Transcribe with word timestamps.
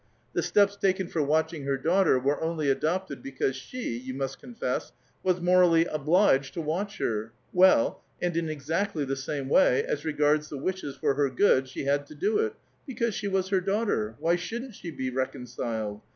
The 0.33 0.41
steps 0.41 0.75
taken 0.77 1.05
for 1.05 1.19
A 1.19 1.21
VITAL 1.21 1.43
QUESTION, 1.59 1.65
161 1.67 1.85
watching 1.85 1.85
her 1.85 2.17
daughter 2.17 2.19
were 2.19 2.41
only 2.41 2.69
adopted 2.71 3.21
because 3.21 3.55
she, 3.55 3.89
you 3.99 4.15
must 4.15 4.39
confess, 4.39 4.93
was 5.21 5.39
mo 5.39 5.59
rally 5.59 5.85
obliged 5.85 6.55
to 6.55 6.61
watch 6.61 6.97
her; 6.97 7.33
well, 7.53 8.01
and 8.19 8.35
\ 8.35 8.35
in 8.35 8.49
exactly 8.49 9.05
the 9.05 9.15
same 9.15 9.47
way, 9.47 9.83
as 9.85 10.03
regards 10.03 10.49
the 10.49 10.57
wishes 10.57 10.95
for 10.95 11.13
her 11.13 11.29
good, 11.29 11.67
she 11.67 11.83
had 11.83 12.07
to 12.07 12.15
do 12.15 12.39
it, 12.39 12.53
because 12.87 13.13
she 13.13 13.27
was 13.27 13.49
her 13.49 13.61
daughter. 13.61 14.15
Why 14.19 14.37
shouldn't 14.37 14.73
she 14.73 14.89
be 14.89 15.11
reconciled 15.11 16.01